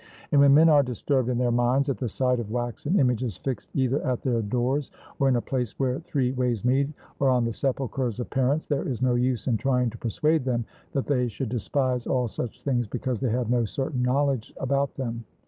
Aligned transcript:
And 0.31 0.41
when 0.41 0.55
men 0.55 0.67
are 0.67 0.81
disturbed 0.81 1.29
in 1.29 1.37
their 1.37 1.51
minds 1.51 1.87
at 1.87 1.99
the 1.99 2.07
sight 2.09 2.39
of 2.39 2.49
waxen 2.49 2.99
images 2.99 3.37
fixed 3.37 3.69
either 3.75 4.01
at 4.03 4.23
their 4.23 4.41
doors, 4.41 4.89
or 5.19 5.29
in 5.29 5.35
a 5.35 5.41
place 5.41 5.77
where 5.77 5.99
three 5.99 6.31
ways 6.31 6.65
meet, 6.65 6.89
or 7.19 7.29
on 7.29 7.45
the 7.45 7.53
sepulchres 7.53 8.19
of 8.19 8.27
parents, 8.31 8.65
there 8.65 8.87
is 8.87 9.03
no 9.03 9.13
use 9.13 9.45
in 9.45 9.57
trying 9.57 9.91
to 9.91 9.99
persuade 9.99 10.43
them 10.43 10.65
that 10.93 11.05
they 11.05 11.27
should 11.27 11.49
despise 11.49 12.07
all 12.07 12.27
such 12.27 12.63
things 12.63 12.87
because 12.87 13.19
they 13.19 13.29
have 13.29 13.51
no 13.51 13.63
certain 13.63 14.01
knowledge 14.01 14.51
about 14.57 14.95
them. 14.95 15.23